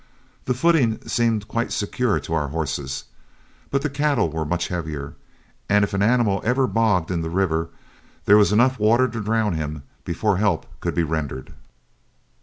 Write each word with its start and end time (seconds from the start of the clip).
The 0.45 0.55
footing 0.55 0.97
seemed 1.05 1.47
quite 1.47 1.71
secure 1.71 2.19
to 2.21 2.33
our 2.33 2.47
horses, 2.47 3.03
but 3.69 3.83
the 3.83 3.89
cattle 3.91 4.31
were 4.31 4.45
much 4.45 4.69
heavier; 4.69 5.13
and 5.69 5.83
if 5.83 5.93
an 5.93 6.01
animal 6.01 6.41
ever 6.43 6.65
bogged 6.65 7.11
in 7.11 7.21
the 7.21 7.29
river, 7.29 7.69
there 8.25 8.35
was 8.35 8.49
water 8.51 9.03
enough 9.03 9.11
to 9.13 9.21
drown 9.21 9.53
him 9.53 9.83
before 10.03 10.37
help 10.37 10.65
could 10.79 10.95
be 10.95 11.03
rendered. 11.03 11.53